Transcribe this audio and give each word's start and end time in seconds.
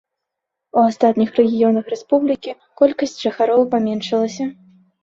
У 0.77 0.85
астатніх 0.91 1.29
рэгіёнах 1.41 1.85
рэспублікі 1.95 2.57
колькасць 2.83 3.17
жыхароў 3.29 3.67
паменшылася. 3.77 4.55